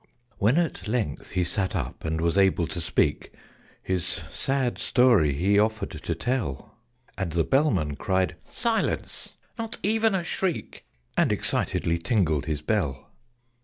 When 0.39 0.57
at 0.57 0.87
length 0.87 1.33
he 1.33 1.43
sat 1.43 1.75
up 1.75 2.03
and 2.03 2.21
was 2.21 2.35
able 2.35 2.65
to 2.65 2.81
speak, 2.81 3.31
His 3.83 4.03
sad 4.03 4.79
story 4.79 5.31
he 5.33 5.59
offered 5.59 5.91
to 5.91 6.15
tell; 6.15 6.73
And 7.19 7.33
the 7.33 7.43
Bellman 7.43 7.97
cried 7.97 8.35
"Silence! 8.49 9.33
Not 9.59 9.77
even 9.83 10.15
a 10.15 10.23
shriek!" 10.23 10.85
And 11.15 11.31
excitedly 11.31 11.99
tingled 11.99 12.45
his 12.47 12.61
bell. 12.63 13.11